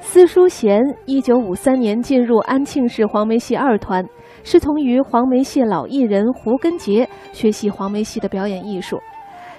[0.00, 4.04] 司书贤，一九五三年进入安庆市黄梅戏二团，
[4.42, 8.98] 师从于黄梅戏老艺人胡根杰，学习黄梅戏的表演艺术。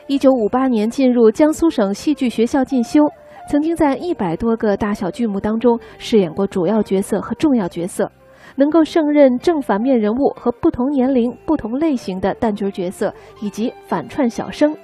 [0.07, 3.01] 一九五八年进入江苏省戏剧学校进修，
[3.49, 8.11] 曾经在一百多个大小剧目当中饰演过主要角色和重要角色，
[8.55, 14.75] 能够胜任正反面人物和不同年龄、不同类型的旦角角色，以及反串小生。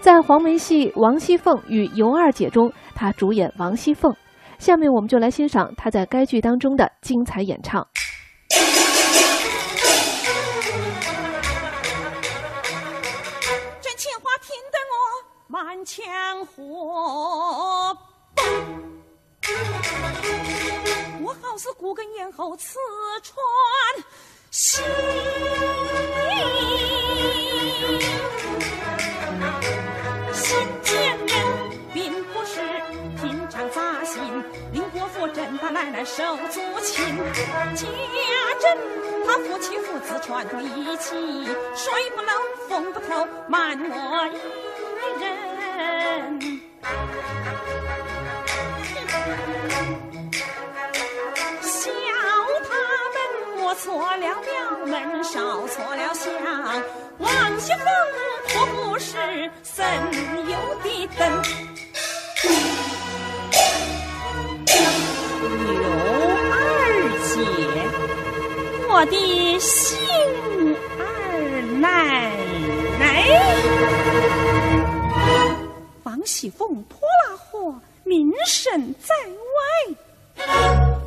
[0.00, 4.12] 在黄梅戏《王熙凤与尤二姐》中，他主演王熙凤。
[4.58, 7.86] 下面我们就来欣赏他在该剧当中的精彩演唱。
[13.80, 14.96] 真情话听得我
[15.48, 17.96] 满腔火，
[21.22, 22.78] 我好似孤根咽喉刺
[23.22, 23.34] 穿。
[24.50, 24.82] 心
[35.58, 37.16] 他奶奶手足情。
[37.74, 37.82] 家
[38.60, 38.78] 珍
[39.26, 41.14] 他夫妻父子串通一气，
[41.74, 42.32] 水不漏
[42.68, 44.36] 风不透，瞒我一
[45.20, 45.24] 人。
[51.62, 51.72] 笑
[52.68, 52.70] 他
[53.14, 53.16] 们
[53.56, 56.32] 摸错了庙门，烧错了香。
[57.18, 57.28] 王
[57.60, 57.84] 熙凤
[58.48, 59.12] 可不是
[59.62, 59.84] 省
[60.48, 60.52] 油
[60.82, 60.86] 的
[61.18, 61.22] 灯。
[68.96, 69.98] 我的心
[71.00, 71.02] 二
[71.80, 72.30] 奶
[72.96, 73.26] 奶。
[76.04, 79.12] 王熙凤泼辣火，名声在
[79.56, 80.46] 外，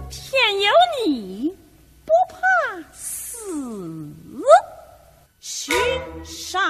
[0.10, 0.70] 偏有
[1.06, 1.56] 你
[2.04, 2.38] 不怕
[2.92, 3.38] 死，
[5.40, 5.74] 寻
[6.26, 6.62] 上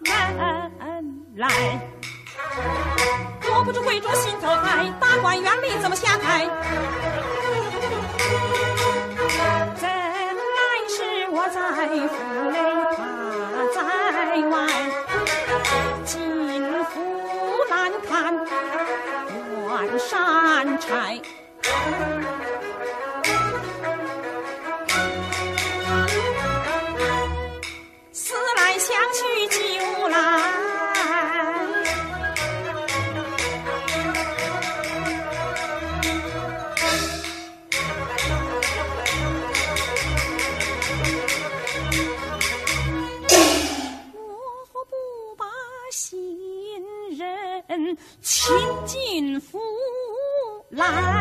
[0.00, 1.48] 门来。
[3.50, 6.44] 我不知贵主心头爱，大观园里怎么下台？
[14.44, 14.66] 外，
[16.04, 16.20] 进
[16.84, 17.00] 府
[17.68, 18.36] 难看
[19.66, 21.20] 关山柴。
[47.84, 48.50] 人请
[48.86, 49.58] 进府
[50.70, 51.17] 来？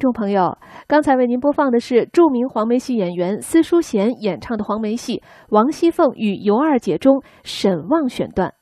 [0.00, 5.18] 众朋友，刚才为您播放的是著名黄梅戏演员司淑贤演唱的黄梅戏
[5.50, 8.54] 《王熙凤与尤二姐》中沈望选段。